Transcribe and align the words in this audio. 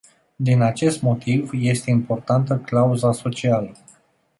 Din 0.35 0.61
acest 0.61 1.01
motiv 1.01 1.49
este 1.53 1.89
importantă 1.89 2.57
clauza 2.57 3.11
socială. 3.11 3.71